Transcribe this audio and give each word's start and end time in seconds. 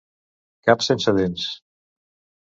Cap 0.69 0.85
sense 0.85 1.13
dents. 1.17 1.43